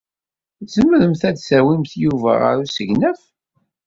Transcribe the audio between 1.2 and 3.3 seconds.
ad tawimt Yuba ɣer usegnaf?